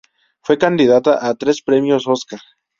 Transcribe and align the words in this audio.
Fue 0.41 0.57
candidata 0.57 1.27
a 1.29 1.35
tres 1.35 1.61
Premios 1.61 2.07
Óscar. 2.07 2.39